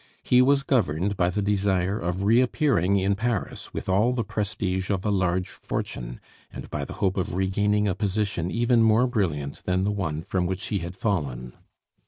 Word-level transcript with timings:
He 0.23 0.41
was 0.41 0.63
governed 0.63 1.15
by 1.15 1.29
the 1.29 1.43
desire 1.43 1.99
of 1.99 2.23
reappearing 2.23 2.97
in 2.97 3.13
Paris 3.13 3.71
with 3.71 3.87
all 3.87 4.13
the 4.13 4.23
prestige 4.23 4.89
of 4.89 5.05
a 5.05 5.11
large 5.11 5.49
fortune, 5.49 6.19
and 6.51 6.67
by 6.71 6.85
the 6.85 6.93
hope 7.05 7.17
of 7.17 7.35
regaining 7.35 7.87
a 7.87 7.93
position 7.93 8.49
even 8.49 8.81
more 8.81 9.05
brilliant 9.05 9.61
than 9.65 9.83
the 9.83 9.91
one 9.91 10.23
from 10.23 10.47
which 10.47 10.65
he 10.69 10.79
had 10.79 10.95
fallen. 10.95 11.53